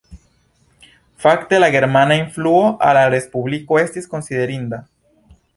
Fakte 1.25 1.59
la 1.59 1.69
germana 1.75 2.17
influo 2.21 2.65
al 2.89 2.99
la 3.01 3.05
respubliko 3.17 3.81
estis 3.85 4.13
konsiderinda. 4.15 4.85